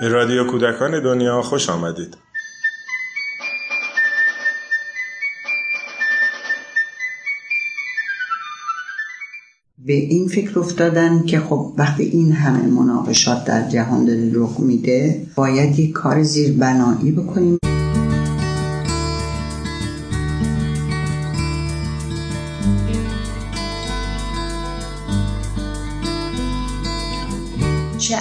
به 0.00 0.08
رادیو 0.08 0.44
کودکان 0.44 1.02
دنیا 1.02 1.42
خوش 1.42 1.70
آمدید. 1.70 2.16
به 9.78 9.92
این 9.92 10.28
فکر 10.28 10.58
افتادن 10.58 11.26
که 11.26 11.40
خب 11.40 11.72
وقتی 11.78 12.02
این 12.02 12.32
همه 12.32 12.66
مناقشات 12.66 13.44
در 13.44 13.68
جهان 13.68 14.04
داره 14.04 14.30
رخ 14.34 14.60
میده 14.60 15.26
باید 15.34 15.78
یک 15.78 15.92
کار 15.92 16.22
زیربنایی 16.22 17.12
بکنیم 17.12 17.58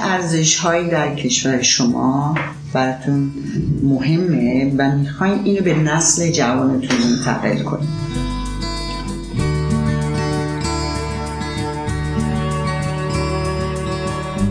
ارزش 0.09 0.57
هایی 0.57 0.89
در 0.89 1.15
کشور 1.15 1.61
شما 1.61 2.35
براتون 2.73 3.31
مهمه 3.83 4.73
و 4.77 4.91
می‌خواین 4.97 5.39
اینو 5.43 5.61
به 5.61 5.73
نسل 5.73 6.31
جوانتون 6.31 6.97
منتقل 6.97 7.63
کنید 7.63 7.89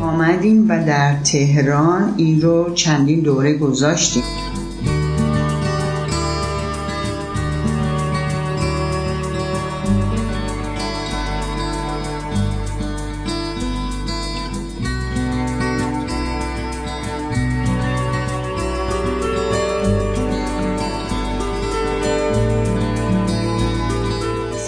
آمدیم 0.01 0.71
و 0.71 0.85
در 0.85 1.15
تهران 1.15 2.15
این 2.17 2.43
رو 2.43 2.75
چندین 2.75 3.21
دوره 3.21 3.53
گذاشتیم. 3.53 4.23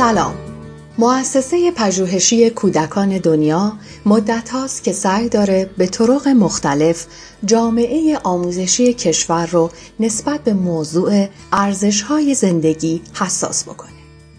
سلام 0.01 0.35
مؤسسه 0.99 1.71
پژوهشی 1.71 2.51
کودکان 2.51 3.19
دنیا 3.19 3.73
مدت 4.07 4.51
هاست 4.51 4.85
که 4.85 4.93
سعی 4.93 5.29
داره 5.29 5.71
به 5.77 5.87
طرق 5.87 6.29
مختلف 6.29 7.07
جامعه 7.45 8.19
آموزشی 8.19 8.95
کشور 8.95 9.47
رو 9.47 9.71
نسبت 10.01 10.45
به 10.45 10.53
موضوع 10.53 11.27
ارزش 11.53 12.03
های 12.03 12.35
زندگی 12.35 13.03
حساس 13.15 13.65
بکنه. 13.65 13.91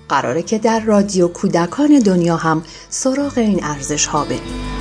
قراره 0.09 0.41
که 0.41 0.57
در 0.57 0.79
رادیو 0.79 1.27
کودکان 1.27 1.99
دنیا 1.99 2.35
هم 2.35 2.63
سراغ 2.89 3.37
این 3.37 3.63
ارزش 3.63 4.05
ها 4.05 4.25
بریم. 4.25 4.80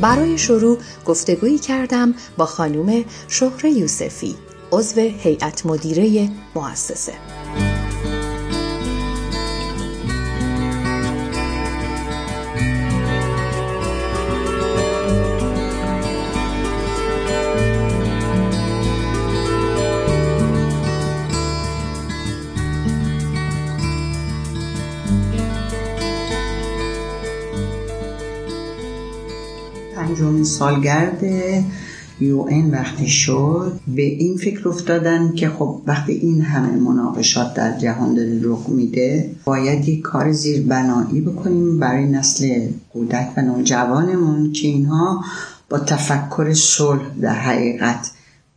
برای 0.00 0.38
شروع 0.38 0.78
گفتگویی 1.06 1.58
کردم 1.58 2.14
با 2.36 2.46
خانم 2.46 3.04
شهره 3.28 3.70
یوسفی 3.70 4.34
عضو 4.72 5.00
هیئت 5.00 5.66
مدیره 5.66 6.28
مؤسسه. 6.54 7.39
پنجمین 30.20 30.44
سالگرد 30.44 31.24
یو 32.20 32.46
این 32.48 32.70
وقتی 32.70 33.08
شد 33.08 33.80
به 33.86 34.02
این 34.02 34.36
فکر 34.36 34.68
افتادن 34.68 35.32
که 35.32 35.48
خب 35.48 35.82
وقتی 35.86 36.12
این 36.12 36.40
همه 36.40 36.76
مناقشات 36.76 37.54
در 37.54 37.78
جهان 37.78 38.14
داره 38.14 38.40
رخ 38.42 38.68
میده 38.68 39.30
باید 39.44 39.88
یک 39.88 40.00
کار 40.00 40.32
زیربنایی 40.32 41.20
بکنیم 41.20 41.78
برای 41.78 42.06
نسل 42.06 42.68
کودک 42.92 43.28
و 43.36 43.42
نوجوانمون 43.42 44.52
که 44.52 44.68
اینها 44.68 45.24
با 45.68 45.78
تفکر 45.78 46.54
صلح 46.54 47.02
در 47.20 47.34
حقیقت 47.34 48.10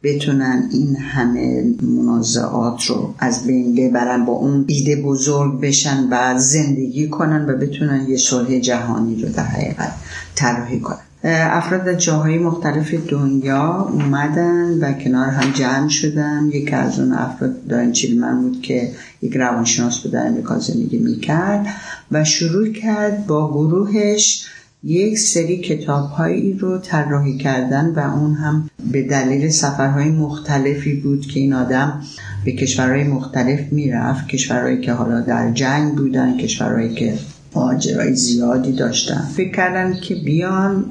بتونن 0.04 0.70
این 0.72 0.96
همه 0.96 1.64
منازعات 1.82 2.86
رو 2.86 3.14
از 3.20 3.48
بین 3.48 3.76
ببرن 3.76 4.26
با 4.26 4.34
اون 4.34 4.66
ایده 4.68 4.96
بزرگ 4.96 5.62
بشن 5.62 6.08
و 6.12 6.40
زندگی 6.40 7.10
کنن 7.10 7.50
و 7.50 7.58
بتونن 7.58 8.06
یه 8.10 8.18
صلح 8.18 8.60
جهانی 8.60 9.22
رو 9.22 9.30
در 9.30 9.44
حقیقت 9.44 9.94
طراحی 10.36 10.80
کنن. 10.80 11.13
افراد 11.26 11.84
در 11.84 11.94
جاهای 11.94 12.38
مختلف 12.38 12.94
دنیا 12.94 13.90
اومدن 13.94 14.80
و 14.82 14.94
کنار 14.94 15.30
هم 15.30 15.52
جمع 15.52 15.90
شدن. 15.90 16.50
یکی 16.54 16.76
از 16.76 17.00
اون 17.00 17.14
افراد 17.14 17.68
دارن 17.68 17.92
چیلمن 17.92 18.42
بود 18.42 18.62
که 18.62 18.92
یک 19.22 19.36
روانشناس 19.38 20.00
به 20.00 20.10
در 20.10 20.28
امریکا 20.28 20.60
زندگی 20.60 20.98
می‌کرد 20.98 21.66
و 22.12 22.24
شروع 22.24 22.68
کرد 22.68 23.28
با 23.28 23.52
گروهش 23.52 24.46
یک 24.84 25.20
سری 25.20 25.58
کتاب 25.58 26.10
هایی 26.10 26.54
رو 26.54 26.78
طراحی 26.78 27.38
کردن 27.38 27.94
و 27.96 28.00
اون 28.00 28.34
هم 28.34 28.70
به 28.92 29.04
دلیل 29.04 29.50
سفرهای 29.50 30.10
مختلفی 30.10 30.94
بود 30.94 31.26
که 31.26 31.40
این 31.40 31.54
آدم 31.54 32.02
به 32.46 32.52
کشورهای 32.52 33.04
مختلف 33.04 33.60
می‌رفت. 33.72 34.28
کشورهایی 34.28 34.82
که 34.82 34.92
حالا 34.92 35.22
در 35.22 35.52
جنگ 35.52 35.96
بودن 35.96 36.38
کشورهایی 36.38 36.94
که 36.94 37.14
ماجرای 37.56 38.16
زیادی 38.16 38.72
داشتن. 38.72 39.30
فکر 39.36 39.52
کردن 39.52 39.94
که 39.94 40.16
بیان 40.16 40.86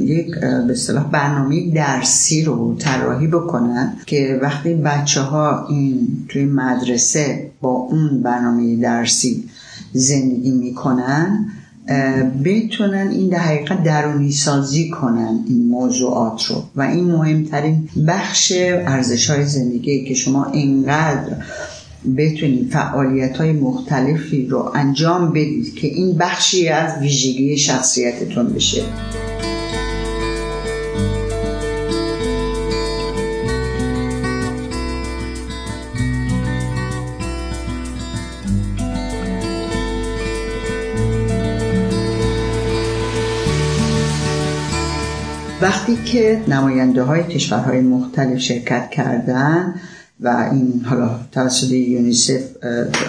یک 0.00 0.40
به 0.40 0.72
اصطلاح 0.72 1.10
برنامه 1.10 1.70
درسی 1.74 2.44
رو 2.44 2.76
طراحی 2.78 3.26
بکنن 3.26 3.92
که 4.06 4.38
وقتی 4.42 4.74
بچه 4.74 5.20
ها 5.20 5.66
این 5.68 6.08
توی 6.28 6.44
مدرسه 6.44 7.50
با 7.60 7.70
اون 7.70 8.22
برنامه 8.22 8.76
درسی 8.76 9.44
زندگی 9.92 10.50
می‌کنن 10.50 11.46
بتونن 12.44 13.08
این 13.10 13.28
در 13.28 13.38
حقیقت 13.38 13.84
درونی 13.84 14.32
سازی 14.32 14.90
کنن 14.90 15.44
این 15.48 15.68
موضوعات 15.68 16.44
رو. 16.46 16.62
و 16.76 16.82
این 16.82 17.04
مهمترین 17.04 17.88
بخش 18.08 18.52
ارزش 18.56 19.30
های 19.30 19.44
زندگی 19.44 20.04
که 20.04 20.14
شما 20.14 20.44
اینقدر 20.44 21.36
بتونید 22.16 22.70
فعالیت 22.72 23.36
های 23.36 23.52
مختلفی 23.52 24.46
رو 24.46 24.72
انجام 24.74 25.30
بدید 25.30 25.74
که 25.74 25.86
این 25.86 26.18
بخشی 26.18 26.68
از 26.68 27.00
ویژگی 27.00 27.58
شخصیتتون 27.58 28.46
بشه. 28.46 28.82
وقتی 45.62 45.96
که 45.96 46.42
نماینده 46.48 47.02
های 47.02 47.22
کشورهای 47.22 47.80
مختلف 47.80 48.38
شرکت 48.38 48.90
کردن 48.90 49.74
و 50.22 50.48
این 50.52 50.84
حالا 50.84 51.10
توسط 51.32 51.70
یونیسف 51.70 52.40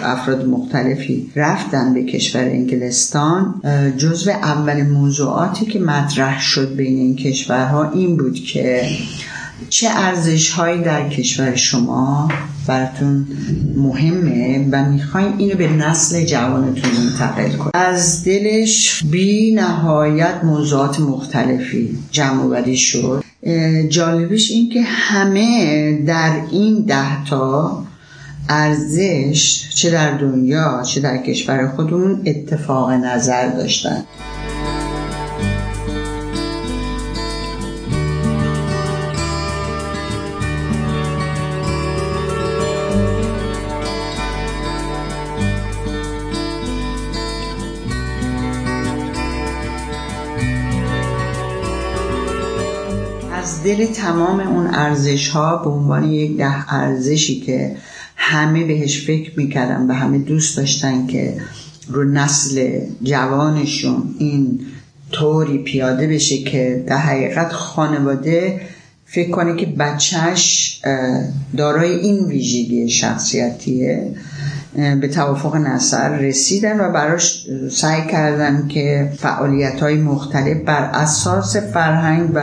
افراد 0.02 0.46
مختلفی 0.46 1.30
رفتن 1.36 1.94
به 1.94 2.04
کشور 2.04 2.44
انگلستان. 2.44 3.62
جزو 3.96 4.30
اول 4.30 4.82
موضوعاتی 4.82 5.66
که 5.66 5.78
مطرح 5.78 6.40
شد 6.40 6.76
بین 6.76 6.96
این 6.96 7.16
کشورها 7.16 7.90
این 7.90 8.16
بود 8.16 8.34
که 8.34 8.88
چه 9.68 9.88
ارزش 9.90 10.50
هایی 10.50 10.82
در 10.82 11.08
کشور 11.08 11.56
شما 11.56 12.28
براتون 12.66 13.26
مهمه 13.76 14.68
و 14.72 14.84
می‌خوایم 14.90 15.38
اینو 15.38 15.56
به 15.56 15.68
نسل 15.68 16.24
جوانتون 16.24 16.90
منتقل 16.90 17.56
کنیم 17.56 17.70
از 17.74 18.24
دلش 18.24 19.04
بی 19.10 19.54
نهایت 19.54 20.40
موضوعات 20.44 21.00
مختلفی 21.00 21.98
جمع 22.10 22.74
شد. 22.74 23.23
جالبش 23.88 24.50
این 24.50 24.70
که 24.70 24.82
همه 24.82 25.92
در 26.06 26.40
این 26.52 26.84
ده 26.84 27.24
تا 27.24 27.84
ارزش 28.48 29.70
چه 29.74 29.90
در 29.90 30.18
دنیا 30.18 30.82
چه 30.86 31.00
در 31.00 31.22
کشور 31.22 31.68
خودمون 31.68 32.22
اتفاق 32.26 32.90
نظر 32.90 33.48
داشتن. 33.48 34.04
دل 53.64 53.86
تمام 53.86 54.40
اون 54.40 54.66
ارزش 54.66 55.28
ها 55.28 55.56
به 55.56 55.70
عنوان 55.70 56.12
یک 56.12 56.36
ده 56.36 56.74
ارزشی 56.74 57.40
که 57.40 57.76
همه 58.16 58.64
بهش 58.64 59.06
فکر 59.06 59.32
می‌کردن 59.36 59.86
و 59.86 59.92
همه 59.92 60.18
دوست 60.18 60.56
داشتن 60.56 61.06
که 61.06 61.36
رو 61.88 62.04
نسل 62.04 62.80
جوانشون 63.02 64.14
این 64.18 64.60
طوری 65.10 65.58
پیاده 65.58 66.06
بشه 66.06 66.38
که 66.38 66.84
در 66.86 66.96
حقیقت 66.96 67.52
خانواده 67.52 68.60
فکر 69.06 69.30
کنه 69.30 69.56
که 69.56 69.66
بچهش 69.66 70.80
دارای 71.56 71.90
این 71.90 72.24
ویژگی 72.24 72.88
شخصیتیه. 72.88 74.14
به 74.74 75.08
توافق 75.08 75.56
نصر 75.56 76.16
رسیدن 76.18 76.80
و 76.80 76.92
براش 76.92 77.46
سعی 77.70 78.06
کردن 78.10 78.68
که 78.68 79.12
فعالیت 79.16 79.80
های 79.80 79.96
مختلف 79.96 80.56
بر 80.66 80.90
اساس 80.92 81.56
فرهنگ 81.56 82.30
و 82.34 82.42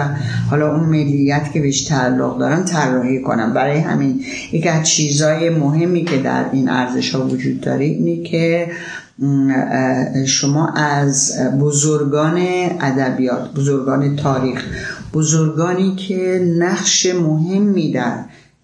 حالا 0.49 0.75
اون 0.75 0.89
ملیت 0.89 1.51
که 1.51 1.61
بهش 1.61 1.81
تعلق 1.81 2.39
دارن 2.39 2.65
طراحی 2.65 3.21
کنن. 3.21 3.53
برای 3.53 3.79
همین 3.79 4.23
یکی 4.51 4.69
از 4.69 4.87
چیزهای 4.87 5.49
مهمی 5.49 6.05
که 6.05 6.17
در 6.17 6.45
این 6.51 6.69
ارزش 6.69 7.15
ها 7.15 7.27
وجود 7.27 7.61
داره 7.61 7.85
اینه 7.85 8.23
که 8.23 8.67
شما 10.25 10.67
از 10.67 11.33
بزرگان 11.59 12.37
ادبیات 12.81 13.53
بزرگان 13.53 14.15
تاریخ 14.15 14.65
بزرگانی 15.13 15.95
که 15.95 16.53
نقش 16.59 17.05
مهمی 17.05 17.91
در 17.91 18.13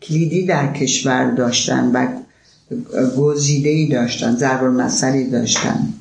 کلیدی 0.01 0.45
در 0.45 0.73
کشور 0.73 1.31
داشتن 1.31 1.91
و 1.93 2.07
گزیده 3.17 3.95
داشتن 3.95 4.35
ضرب 4.35 4.63
المثلی 4.63 5.29
داشتن 5.29 5.93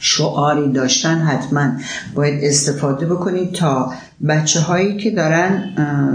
شعاری 0.00 0.72
داشتن 0.72 1.18
حتما 1.18 1.72
باید 2.14 2.44
استفاده 2.44 3.06
بکنید 3.06 3.52
تا 3.52 3.92
بچه 4.28 4.60
هایی 4.60 4.96
که 4.96 5.10
دارن 5.10 5.74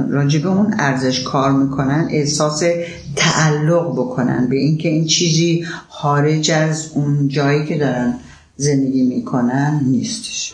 راجبه 0.09 0.49
اون 0.49 0.75
ارزش 0.79 1.23
کار 1.23 1.51
می‌کنن 1.51 2.07
احساس 2.11 2.63
تعلق 3.15 3.91
بکنن 3.91 4.47
به 4.49 4.55
اینکه 4.55 4.89
این 4.89 5.05
چیزی 5.05 5.65
خارج 5.89 6.51
از 6.51 6.91
اون 6.93 7.27
جایی 7.27 7.65
که 7.65 7.77
دارن 7.77 8.13
زندگی 8.57 9.03
می‌کنن 9.03 9.81
نیستش. 9.85 10.53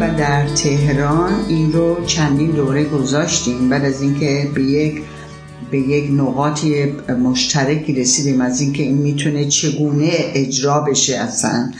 و 0.00 0.16
در 0.18 0.48
تهران 0.48 1.32
این 1.48 1.72
رو 1.72 2.04
چندین 2.06 2.50
دوره 2.50 2.84
گذاشتیم. 2.84 3.68
بعد 3.68 3.84
از 3.84 4.02
اینکه 4.02 4.48
به 4.54 4.62
یک 4.62 5.02
به 5.70 5.78
یک 5.78 6.10
نقاطی 6.12 6.84
مشترکی 7.22 7.92
رسیدیم 7.92 8.40
از 8.40 8.60
اینکه 8.60 8.82
این 8.82 8.98
می‌تونه 8.98 9.44
چگونه 9.44 10.10
اجرا 10.12 10.80
بشه 10.80 11.16
اصلا. 11.16 11.72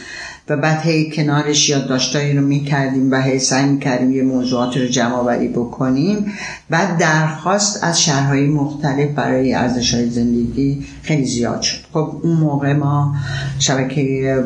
و 0.48 0.56
بعد 0.56 0.80
هی 0.82 1.10
کنارش 1.10 1.68
یادداشتایی 1.68 2.36
رو 2.36 2.46
می‌کردیم 2.46 3.10
و 3.10 3.22
هی 3.22 3.38
سعی 3.38 3.66
می‌کردیم 3.66 4.12
یه 4.12 4.22
موضوعات 4.22 4.76
رو 4.76 4.86
جمع 4.86 5.14
آوری 5.14 5.48
بکنیم. 5.48 6.32
بعد 6.70 6.98
درخواست 6.98 7.84
از 7.84 8.02
شهرهای 8.02 8.46
مختلف 8.46 9.10
برای 9.10 9.54
ارزش 9.54 9.94
های 9.94 10.10
زندگی 10.10 10.84
خیلی 11.02 11.24
زیاد 11.24 11.62
شد. 11.62 11.78
خب 11.92 12.20
اون 12.22 12.36
موقع 12.36 12.72
ما 12.72 13.14
شبکه 13.58 14.44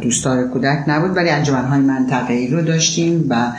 دوستدار 0.00 0.48
کودک 0.48 0.84
نبود 0.86 1.16
ولی 1.16 1.28
های 1.28 1.80
منطقه 1.80 2.48
رو 2.50 2.62
داشتیم 2.62 3.26
و 3.28 3.52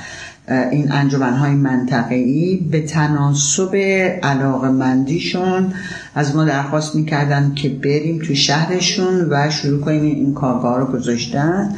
این 0.72 0.92
های 1.22 1.52
منطقه 1.52 2.60
به 2.72 2.82
تناسب 2.82 3.76
علاقه 4.24 4.70
مندیشون 4.70 5.74
از 6.16 6.36
ما 6.36 6.44
درخواست 6.46 6.96
می‌کردن 6.96 7.54
که 7.56 7.70
بریم 7.70 8.20
تو 8.20 8.36
شهرشون 8.36 9.28
و 9.30 9.50
شروع 9.50 9.82
کنیم 9.82 10.02
این 10.02 10.34
کارگاه 10.34 10.80
رو 10.80 10.86
گذاشتن. 10.86 11.76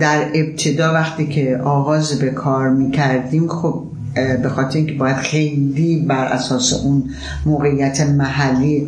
در 0.00 0.28
ابتدا 0.34 0.94
وقتی 0.94 1.26
که 1.26 1.60
آغاز 1.64 2.18
به 2.18 2.30
کار 2.30 2.70
می‌کردیم 2.70 3.48
خب 3.48 3.84
به 4.14 4.48
خاطر 4.48 4.78
اینکه 4.78 4.92
باید 4.92 5.16
خیلی 5.16 6.06
بر 6.08 6.24
اساس 6.24 6.72
اون 6.72 7.04
موقعیت 7.46 8.00
محلی 8.00 8.86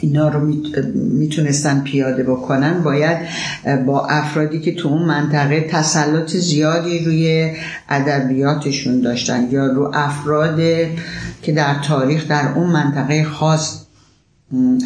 اینا 0.00 0.28
رو 0.28 0.54
می‌تونستن 0.94 1.80
پیاده 1.80 2.22
بکنن 2.22 2.82
باید 2.82 3.18
با 3.86 4.06
افرادی 4.06 4.60
که 4.60 4.74
تو 4.74 4.88
اون 4.88 5.02
منطقه 5.02 5.60
تسلط 5.70 6.30
زیادی 6.30 7.04
روی 7.04 7.52
ادبیاتشون 7.88 9.00
داشتن 9.00 9.48
یا 9.50 9.66
رو 9.66 9.90
افراد 9.94 10.60
که 11.42 11.52
در 11.52 11.74
تاریخ 11.88 12.28
در 12.28 12.52
اون 12.54 12.70
منطقه 12.70 13.24
خاص 13.24 13.88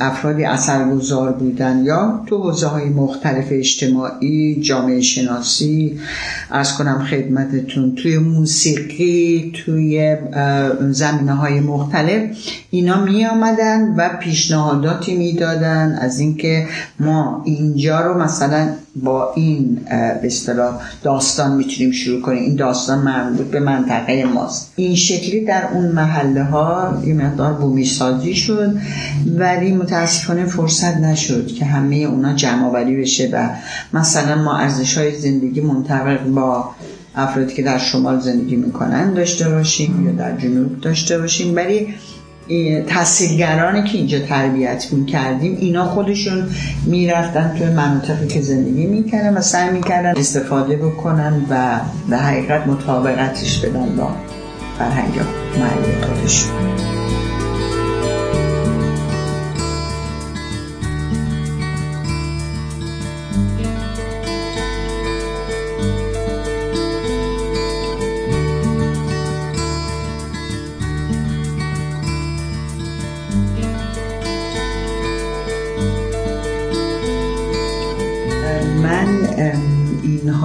افرادی 0.01 0.45
اثرگذار 0.45 1.33
بودن 1.33 1.85
یا 1.85 2.23
تو 2.27 2.39
حوزه 2.39 2.67
های 2.67 2.89
مختلف 2.89 3.45
اجتماعی 3.51 4.61
جامعه 4.61 5.01
شناسی 5.01 5.99
از 6.51 6.77
کنم 6.77 7.07
خدمتتون 7.11 7.95
توی 7.95 8.19
موسیقی 8.19 9.53
توی 9.65 10.17
زمینه 10.91 11.33
های 11.33 11.61
مختلف 11.61 12.23
اینا 12.75 13.05
می 13.05 13.27
آمدن 13.27 13.95
و 13.97 14.09
پیشنهاداتی 14.21 15.17
می‌دادن 15.17 15.99
از 16.01 16.19
اینکه 16.19 16.67
ما 17.01 17.43
اینجا 17.45 18.01
رو 18.01 18.23
مثلا 18.23 18.69
با 18.97 19.33
این 19.37 19.75
به 19.95 20.27
اصطلاح 20.27 20.81
داستان 21.03 21.57
می‌تونیم 21.57 21.93
شروع 21.93 22.23
کنیم. 22.23 22.43
این 22.43 22.57
داستان 22.57 22.99
مربوط 22.99 23.47
به 23.47 23.61
منطقه 23.61 24.25
ماست. 24.25 24.73
این 24.77 24.95
شکلی 24.95 25.45
در 25.45 25.69
اون 25.73 25.87
محله 25.87 26.45
ها 26.45 27.03
یه 27.07 27.15
مقدار 27.15 27.53
بومی 27.53 27.85
سازی 27.85 28.35
شد 28.35 28.77
ولی 29.37 29.73
متاسفانه 29.73 30.47
فرصت 30.47 30.97
نشد 30.97 31.47
که 31.47 31.65
همه 31.65 31.97
اونا 31.97 32.35
جمع 32.35 32.67
آوری 32.67 32.97
بشه 32.97 33.31
و 33.33 33.49
مثلا 33.93 34.43
ما 34.43 34.57
ارزش 34.57 34.99
های 34.99 35.19
زندگی 35.19 35.61
منطبق 35.61 36.27
با 36.27 36.71
افرادی 37.15 37.55
که 37.55 37.63
در 37.63 37.79
شمال 37.79 38.21
زندگی 38.21 38.57
می‌کنن 38.57 39.15
داشته 39.15 39.49
باشیم 39.49 40.07
یا 40.07 40.13
در 40.13 40.37
جنوب 40.37 40.81
داشته 40.81 41.19
باشیم. 41.19 41.57
ولی 41.57 41.95
تحصیلگرانی 42.87 43.83
که 43.83 43.99
اینجا 43.99 44.19
تربیت 44.19 44.93
می‌کردیم 44.93 45.57
اینا 45.61 45.85
خودشون 45.85 46.49
می‌رفتن 46.87 47.55
توی 47.59 47.67
مناطقی 47.67 48.27
که 48.27 48.41
زندگی 48.41 48.87
می‌کردن 48.87 49.35
و 49.35 49.41
سعی 49.41 49.71
می‌کردن 49.71 50.13
استفاده 50.17 50.77
بکنن 50.77 51.47
و 51.51 51.81
به 52.11 52.17
حقیقت 52.17 52.67
مطابقتش 52.67 53.59
بدن 53.59 53.97
با 53.97 54.11
فرهنگ 54.79 55.15
محلی 55.59 56.03
خودشون. 56.03 56.92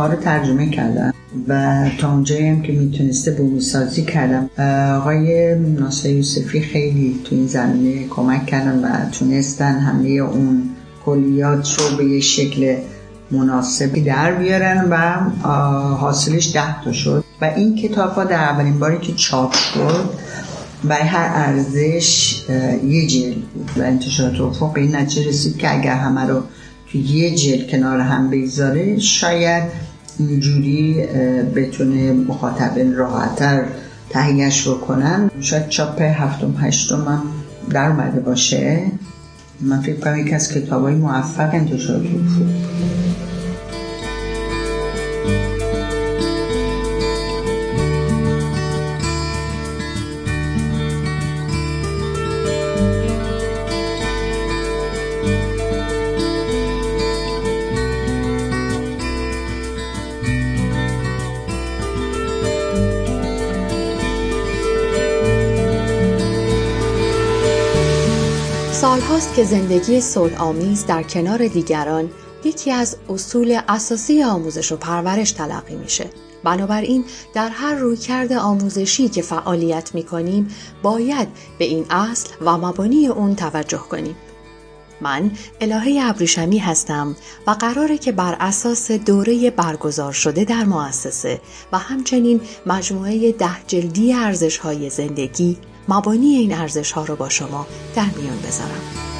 رو 0.06 0.16
ترجمه 0.16 0.70
کردم 0.70 1.14
و 1.48 1.86
تا 1.98 2.12
اونجایی 2.12 2.48
هم 2.48 2.62
که 2.62 2.74
می‌تونسته 2.74 3.32
بومی 3.32 3.62
سازی 3.62 4.02
کردم 4.02 4.50
آقای 4.98 5.56
ناصر 5.56 6.10
یوسفی 6.10 6.62
خیلی 6.62 7.20
تو 7.24 7.36
این 7.36 7.48
زمینه 7.48 8.08
کمک 8.08 8.46
کردن 8.46 8.84
و 8.84 9.10
تونستن 9.12 9.80
همه 9.80 10.10
اون 10.10 10.64
کلیات 11.06 11.80
رو 11.80 11.98
به 11.98 12.06
یه 12.06 12.20
شکل 12.20 12.76
مناسبی 13.32 14.02
در 14.02 14.32
بیارن 14.32 14.88
و 14.90 14.98
حاصلش 15.96 16.54
ده 16.54 16.84
تا 16.84 16.92
شد. 16.92 17.24
و 17.42 17.46
این 17.46 17.76
کتاب 17.76 18.12
ها 18.12 18.24
در 18.24 18.44
اولین 18.44 18.80
باری 18.80 18.98
که 18.98 19.14
چاپ 19.14 19.54
شد 19.54 20.10
برای 20.84 21.04
هر 21.04 21.32
ارزش 21.34 22.42
یه 22.88 23.08
جلد 23.08 23.36
بود 23.36 23.72
و 23.78 23.82
انتشارات 23.82 24.42
افق 24.42 24.74
به 24.74 24.82
این 24.82 24.96
نتیجه 24.96 25.30
رسید 25.30 25.58
که 25.58 25.78
اگر 25.78 25.96
همه 25.96 26.22
رو 26.22 26.44
یه 26.94 27.36
جلد 27.36 27.70
کنار 27.70 28.00
هم 28.00 28.30
بگذاره 28.30 29.00
شاید 29.00 29.64
اینجوری 30.20 30.94
بتونه 31.56 32.14
مخاطب 32.14 32.72
راحتتر 32.96 33.64
تهیهش 34.10 34.68
بکنن. 34.68 35.32
شاید 35.42 35.70
چاپ 35.70 36.02
هفتم 36.02 36.56
هشتم 36.60 37.06
هم 37.08 37.24
در 37.70 37.90
اومده 37.90 38.20
باشه. 38.20 38.82
من 39.62 39.82
فکر 39.82 40.00
کنم 40.00 40.20
یکی 40.20 40.36
از 40.36 40.54
کتاب 40.54 40.84
های 40.84 40.96
موفق 40.96 41.50
انتشار 41.54 42.00
بود. 42.00 42.30
سالهاست 68.82 69.36
که 69.36 69.44
زندگی 69.44 70.02
صلح 70.02 70.42
آمیز 70.42 70.86
در 70.86 71.04
کنار 71.04 71.48
دیگران 71.48 72.10
یکی 72.44 72.72
از 72.72 72.98
اصول 73.10 73.60
اساسی 73.68 74.24
آموزش 74.24 74.72
و 74.72 74.78
پرورش 74.78 75.32
تلقی 75.32 75.76
میشه. 75.76 76.10
بنابراین 76.44 77.06
در 77.34 77.50
هر 77.50 77.76
رویکرد 77.76 78.34
آموزشی 78.34 79.10
که 79.10 79.22
فعالیت 79.22 79.96
می 79.96 80.04
کنیم 80.04 80.48
باید 80.84 81.28
به 81.60 81.66
این 81.66 81.86
اصل 81.90 82.30
و 82.42 82.58
مبانی 82.58 83.08
اون 83.08 83.36
توجه 83.36 83.78
کنیم. 83.78 84.16
من 85.02 85.32
الهه 85.62 86.10
ابریشمی 86.10 86.58
هستم 86.58 87.16
و 87.48 87.52
قراره 87.52 87.98
که 87.98 88.12
بر 88.12 88.38
اساس 88.40 88.92
دوره 88.92 89.50
برگزار 89.50 90.14
شده 90.14 90.44
در 90.44 90.64
مؤسسه 90.64 91.42
و 91.72 91.78
همچنین 91.78 92.42
مجموعه 92.66 93.32
ده 93.32 93.64
جلدی 93.68 94.14
ارزش 94.14 94.58
های 94.58 94.90
زندگی 94.90 95.58
مبانی 95.88 96.28
این 96.28 96.54
ارزش 96.54 96.92
ها 96.92 97.06
رو 97.06 97.16
با 97.16 97.30
شما 97.30 97.68
در 97.96 98.10
میان 98.18 98.38
بذارم. 98.38 99.17